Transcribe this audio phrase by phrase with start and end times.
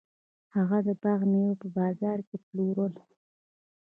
[0.55, 3.03] هغه د باغ میوه په بازار کې وپلورله.